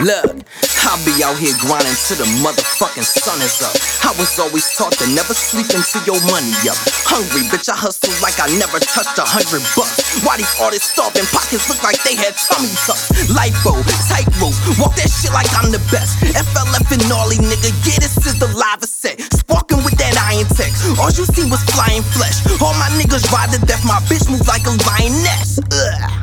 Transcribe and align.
Look, 0.00 0.32
I'll 0.88 0.96
be 1.04 1.12
out 1.20 1.36
here 1.36 1.52
grinding 1.60 1.92
till 2.08 2.16
the 2.16 2.28
motherfucking 2.40 3.04
sun 3.04 3.36
is 3.44 3.60
up. 3.60 3.76
I 4.00 4.16
was 4.16 4.32
always 4.40 4.64
taught 4.72 4.96
to 4.96 5.06
never 5.12 5.36
sleep 5.36 5.68
until 5.76 6.00
your 6.08 6.20
money 6.24 6.56
up. 6.72 6.80
Hungry, 7.04 7.44
bitch, 7.52 7.68
I 7.68 7.76
hustle 7.76 8.08
like 8.24 8.40
I 8.40 8.48
never 8.56 8.80
touched 8.80 9.20
a 9.20 9.26
hundred 9.28 9.60
bucks. 9.76 10.24
Why 10.24 10.40
these 10.40 10.48
artists 10.56 10.96
starving 10.96 11.28
pockets 11.28 11.68
look 11.68 11.84
like 11.84 12.00
they 12.00 12.16
had 12.16 12.32
tummy 12.32 12.72
tucks? 12.88 13.12
Lipo, 13.28 13.76
tightrope, 14.08 14.56
walk 14.80 14.96
that 14.96 15.12
shit 15.12 15.36
like 15.36 15.52
I'm 15.52 15.68
the 15.68 15.84
best. 15.92 16.16
FLF 16.32 16.88
and 16.96 17.04
gnarly, 17.04 17.36
nigga, 17.36 17.68
yeah, 17.84 18.00
this 18.00 18.16
is 18.24 18.40
the 18.40 18.48
live 18.56 18.80
set. 18.80 19.20
Sparking 19.36 19.84
with 19.84 20.00
that 20.00 20.16
iron 20.16 20.48
text. 20.56 20.80
All 20.96 21.12
you 21.12 21.28
seen 21.28 21.52
was 21.52 21.60
flying 21.76 22.00
flesh. 22.16 22.40
All 22.64 22.72
my 22.80 22.88
niggas 22.96 23.28
ride 23.28 23.52
to 23.52 23.60
death, 23.68 23.84
my 23.84 24.00
bitch 24.08 24.24
move 24.32 24.48
like 24.48 24.64
a 24.64 24.72
lioness. 24.88 25.60
Ugh. 25.60 26.19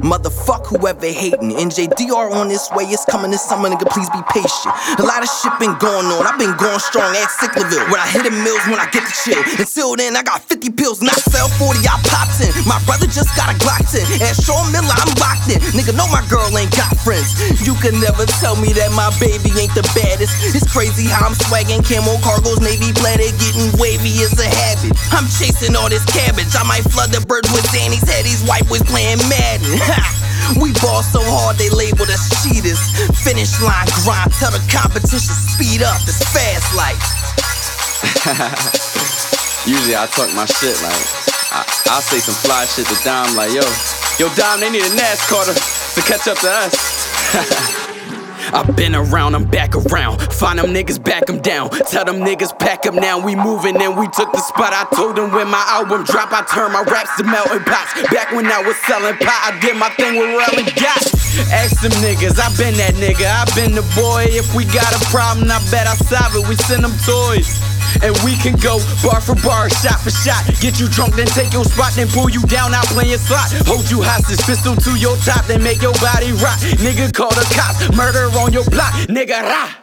Motherfuck 0.00 0.66
whoever 0.66 1.06
hating. 1.06 1.52
NJDR 1.52 2.32
on 2.32 2.48
this 2.48 2.70
way, 2.72 2.84
it's 2.88 3.04
coming 3.04 3.30
this 3.30 3.44
summer, 3.44 3.68
nigga. 3.68 3.84
Please 3.92 4.08
be 4.08 4.24
patient. 4.32 4.72
A 4.98 5.04
lot 5.04 5.20
of 5.20 5.28
shit 5.28 5.52
been 5.60 5.76
going 5.76 6.08
on. 6.08 6.24
I've 6.24 6.38
been 6.40 6.56
going 6.56 6.80
strong 6.80 7.12
at 7.12 7.28
Sicklerville. 7.36 7.84
When 7.92 8.00
I 8.00 8.08
hit 8.08 8.24
the 8.24 8.32
mills, 8.32 8.64
when 8.72 8.80
I 8.80 8.88
get 8.88 9.04
the 9.04 9.12
chill. 9.12 9.42
Until 9.60 9.96
then, 9.96 10.16
I 10.16 10.22
got 10.24 10.40
50 10.40 10.72
pills, 10.72 11.04
not 11.04 11.16
sell 11.28 11.48
40. 11.60 11.84
I 11.84 12.00
popped 12.08 12.40
in. 12.40 12.48
My 12.64 12.80
brother 12.88 13.04
just 13.04 13.28
got 13.36 13.52
a 13.52 13.56
Glock 13.60 13.84
10. 13.84 14.24
At 14.24 14.40
Shaun 14.40 14.64
Miller, 14.72 14.96
I'm 14.96 15.12
locked 15.20 15.52
in. 15.52 15.60
Nigga, 15.76 15.92
know 15.92 16.08
my 16.08 16.24
girl 16.32 16.48
ain't 16.56 16.72
got 16.72 16.96
friends. 17.04 17.36
You 17.60 17.76
can 17.84 18.00
never 18.00 18.24
tell 18.40 18.56
me 18.56 18.72
that 18.72 18.88
my 18.96 19.12
baby 19.20 19.52
ain't 19.60 19.76
the 19.76 19.84
baddest. 19.92 20.32
It's 20.56 20.64
crazy 20.64 21.04
how 21.04 21.28
I'm 21.28 21.36
swagging 21.36 21.84
camo 21.84 22.16
cargos, 22.24 22.64
navy 22.64 22.96
planet, 22.96 23.36
getting 23.36 23.68
wavy 23.76 24.24
is 24.24 24.32
a 24.40 24.48
habit. 24.48 24.96
I'm 25.12 25.28
chasing 25.28 25.76
all 25.76 25.92
this 25.92 26.04
cabbage. 26.08 26.54
I 26.56 26.64
might 26.64 26.86
flood 26.88 27.12
the 27.12 27.20
birds 27.28 27.50
with 27.52 27.66
Danny's 27.74 28.06
head. 28.06 28.24
These 28.24 28.46
white 28.48 28.64
boys 28.70 28.82
playing 28.86 29.20
Madden. 29.28 29.81
we 30.62 30.72
ball 30.80 31.02
so 31.02 31.20
hard 31.22 31.56
they 31.56 31.70
labeled 31.70 32.10
us 32.10 32.28
cheaters. 32.42 32.80
Finish 33.22 33.60
line 33.62 33.88
grind, 34.02 34.32
tell 34.38 34.52
the 34.52 34.62
competition 34.70 35.34
speed 35.34 35.82
up. 35.82 36.00
It's 36.06 36.22
fast 36.30 36.74
like. 36.74 36.98
Usually 39.66 39.94
I 39.94 40.06
talk 40.06 40.34
my 40.34 40.44
shit 40.46 40.74
like 40.82 41.06
I, 41.54 41.62
I'll 41.90 42.02
say 42.02 42.18
some 42.18 42.34
fly 42.34 42.64
shit 42.66 42.86
to 42.86 42.96
Dom 43.04 43.36
like 43.36 43.52
yo, 43.52 43.62
yo 44.18 44.32
Dom 44.34 44.60
they 44.60 44.70
need 44.70 44.82
a 44.82 44.90
NASCAR 44.90 45.46
to, 45.46 45.54
to 45.54 46.00
catch 46.06 46.26
up 46.28 46.38
to 46.38 46.50
us. 46.50 47.78
I've 48.52 48.76
been 48.76 48.94
around, 48.94 49.34
I'm 49.34 49.44
back 49.44 49.74
around. 49.74 50.20
Find 50.32 50.58
them 50.58 50.74
niggas, 50.74 51.02
back 51.02 51.26
them 51.26 51.40
down. 51.40 51.70
Tell 51.90 52.04
them 52.04 52.20
niggas, 52.20 52.58
pack 52.58 52.82
them 52.82 52.96
now. 52.96 53.18
We 53.18 53.34
moving 53.34 53.80
and 53.80 53.96
we 53.96 54.06
took 54.08 54.30
the 54.32 54.40
spot. 54.40 54.72
I 54.72 54.86
told 54.94 55.16
them 55.16 55.32
when 55.32 55.48
my 55.48 55.64
album 55.68 56.04
drop, 56.04 56.32
I 56.32 56.42
turned 56.44 56.72
my 56.72 56.82
raps 56.82 57.16
to 57.16 57.24
melting 57.24 57.64
pots. 57.64 57.94
Back 58.12 58.32
when 58.32 58.46
I 58.46 58.62
was 58.62 58.76
selling 58.84 59.16
pot, 59.16 59.40
I 59.48 59.58
did 59.60 59.76
my 59.76 59.88
thing 59.96 60.18
with 60.18 60.28
Relly 60.36 60.68
Got. 60.76 61.02
Ask 61.50 61.80
them 61.80 61.92
niggas, 62.04 62.36
I 62.36 62.52
been 62.60 62.76
that 62.76 62.94
nigga. 63.00 63.24
I 63.24 63.48
been 63.56 63.74
the 63.74 63.82
boy. 63.96 64.26
If 64.28 64.54
we 64.54 64.64
got 64.66 64.92
a 64.92 65.00
problem, 65.08 65.50
I 65.50 65.58
bet 65.70 65.86
I 65.86 65.96
solve 65.96 66.36
it. 66.36 66.48
We 66.48 66.56
send 66.56 66.84
them 66.84 66.92
toys. 67.06 67.71
And 68.00 68.16
we 68.24 68.36
can 68.40 68.56
go 68.56 68.80
bar 69.04 69.20
for 69.20 69.36
bar, 69.44 69.68
shot 69.68 70.00
for 70.00 70.10
shot. 70.10 70.42
Get 70.64 70.80
you 70.80 70.88
drunk, 70.88 71.14
then 71.16 71.28
take 71.28 71.52
your 71.52 71.64
spot, 71.64 71.92
then 71.94 72.08
pull 72.08 72.30
you 72.30 72.40
down, 72.48 72.72
I'll 72.72 72.88
play 72.88 73.02
playing 73.02 73.18
slot. 73.18 73.50
Hold 73.66 73.90
you 73.90 74.02
hostage, 74.02 74.40
pistol 74.46 74.76
to 74.76 74.98
your 74.98 75.16
top, 75.18 75.46
then 75.46 75.62
make 75.62 75.82
your 75.82 75.94
body 75.98 76.32
rock. 76.38 76.58
Nigga, 76.78 77.12
call 77.12 77.30
the 77.30 77.46
cops, 77.54 77.94
murder 77.96 78.30
on 78.38 78.52
your 78.52 78.64
block. 78.70 78.92
Nigga, 79.10 79.42
rah. 79.42 79.68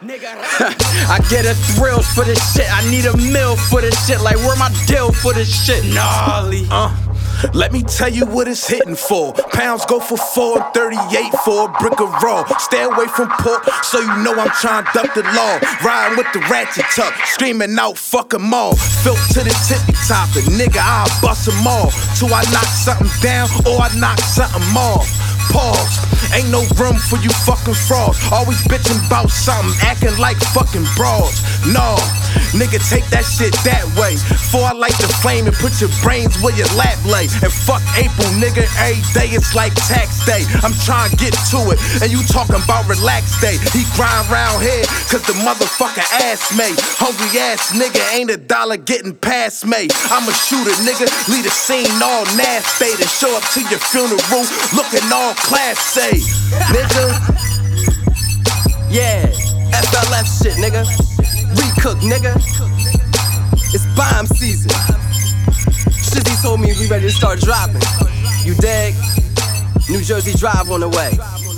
I 1.08 1.20
get 1.28 1.44
a 1.44 1.54
thrill 1.76 2.02
for 2.02 2.24
this 2.24 2.40
shit. 2.54 2.66
I 2.72 2.88
need 2.90 3.06
a 3.06 3.16
mill 3.16 3.56
for 3.56 3.80
this 3.80 3.94
shit. 4.06 4.20
Like, 4.20 4.36
where 4.36 4.56
my 4.56 4.70
deal 4.86 5.12
for 5.12 5.32
this 5.32 5.48
shit? 5.48 5.84
Gnarly. 5.94 6.66
Uh. 6.70 7.09
Let 7.54 7.72
me 7.72 7.82
tell 7.82 8.08
you 8.08 8.26
what 8.26 8.48
it's 8.48 8.66
hitting 8.66 8.96
for. 8.96 9.32
Pounds 9.52 9.84
go 9.86 10.00
for 10.00 10.16
438 10.16 11.32
for 11.44 11.68
a 11.68 11.72
brick 11.80 12.00
of 12.00 12.10
raw. 12.22 12.44
Stay 12.58 12.82
away 12.82 13.06
from 13.06 13.28
pork, 13.40 13.64
so 13.82 14.00
you 14.00 14.16
know 14.22 14.34
I'm 14.34 14.50
trying 14.60 14.84
to 14.84 14.90
duck 14.94 15.14
the 15.14 15.22
law. 15.22 15.58
Riding 15.84 16.18
with 16.18 16.26
the 16.32 16.40
ratchet 16.50 16.84
tuck, 16.94 17.14
screaming 17.26 17.78
out, 17.78 17.98
fuck 17.98 18.34
'em 18.34 18.52
all. 18.52 18.74
Filth 18.76 19.22
to 19.34 19.40
the 19.40 19.54
tippy 19.66 19.92
top, 20.08 20.28
and 20.36 20.46
nigga, 20.58 20.80
I'll 20.80 21.10
bust 21.20 21.48
'em 21.48 21.66
all. 21.66 21.90
Till 22.16 22.32
I 22.34 22.42
knock 22.52 22.70
something 22.84 23.10
down 23.20 23.48
or 23.66 23.82
I 23.82 23.88
knock 23.98 24.18
something 24.20 24.76
off. 24.76 25.19
Pause. 25.50 26.10
Ain't 26.30 26.50
no 26.50 26.62
room 26.78 26.94
for 26.94 27.18
you 27.18 27.30
fucking 27.42 27.74
frauds. 27.74 28.18
Always 28.30 28.62
bitching 28.70 28.98
about 29.06 29.30
something, 29.30 29.74
acting 29.82 30.14
like 30.18 30.38
fucking 30.54 30.86
broads. 30.94 31.42
No, 31.66 31.98
nigga, 32.54 32.78
take 32.78 33.02
that 33.10 33.26
shit 33.26 33.50
that 33.66 33.82
way. 33.98 34.14
Before 34.30 34.62
I 34.62 34.72
light 34.72 34.94
the 35.02 35.10
flame 35.20 35.50
and 35.50 35.56
put 35.58 35.82
your 35.82 35.90
brains 36.06 36.38
where 36.38 36.54
your 36.54 36.70
lap 36.78 36.98
lay. 37.02 37.26
And 37.42 37.50
fuck 37.50 37.82
April, 37.98 38.30
nigga, 38.38 38.62
every 38.78 39.02
day 39.10 39.34
it's 39.34 39.58
like 39.58 39.74
tax 39.90 40.22
day. 40.22 40.46
I'm 40.62 40.74
trying 40.86 41.10
to 41.10 41.18
get 41.18 41.34
to 41.50 41.74
it, 41.74 41.78
and 41.98 42.08
you 42.14 42.22
talking 42.30 42.62
about 42.62 42.86
relax 42.86 43.34
day. 43.42 43.58
He 43.74 43.82
grind 43.98 44.30
round 44.30 44.62
here, 44.62 44.86
cause 45.10 45.26
the 45.26 45.34
motherfucker 45.42 46.06
ass 46.30 46.54
made. 46.54 46.78
Hungry 47.02 47.42
ass 47.42 47.74
nigga 47.74 47.98
ain't 48.14 48.30
a 48.30 48.38
dollar 48.38 48.78
getting 48.78 49.18
past 49.18 49.66
me. 49.66 49.90
I'm 50.14 50.26
a 50.30 50.34
shooter, 50.46 50.74
nigga, 50.86 51.10
lead 51.26 51.42
a 51.42 51.50
scene 51.50 51.90
all 51.98 52.22
nasty. 52.38 52.94
To 53.02 53.06
show 53.10 53.34
up 53.34 53.42
to 53.58 53.60
your 53.66 53.82
funeral 53.90 54.22
looking 54.78 55.06
all 55.10 55.34
class 55.40 55.96
A, 55.96 56.10
nigga. 56.72 57.04
Yeah, 58.90 59.26
FLF 59.70 60.26
shit, 60.42 60.54
nigga. 60.54 60.84
Recook, 61.54 62.00
nigga. 62.00 62.34
It's 63.72 63.86
bomb 63.96 64.26
season. 64.26 64.70
Shizzy 65.90 66.42
told 66.42 66.60
me 66.60 66.72
we 66.78 66.88
ready 66.88 67.06
to 67.06 67.12
start 67.12 67.40
dropping. 67.40 67.82
You 68.44 68.54
dig? 68.54 68.94
New 69.88 70.02
Jersey 70.02 70.32
Drive 70.38 70.70
on 70.70 70.80
the 70.80 70.88
way. 70.88 71.49